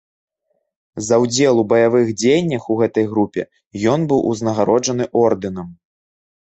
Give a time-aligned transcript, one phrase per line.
[1.09, 3.41] За ўдзел у баявых дзеяннях у гэтай групе
[3.95, 5.67] ён быў узнагароджаны ордэнам.